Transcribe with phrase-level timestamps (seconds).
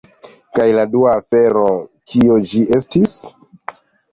[0.59, 1.67] Kaj la dua afero...
[2.13, 3.15] kio ĝi estis?